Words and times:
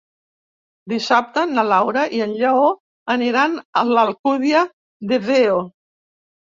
Dissabte 0.93 1.43
na 1.49 1.65
Laura 1.67 2.07
i 2.17 2.23
en 2.27 2.35
Lleó 2.41 2.73
aniran 3.19 3.63
a 3.85 3.87
l'Alcúdia 3.95 4.67
de 5.15 5.25
Veo. 5.33 5.65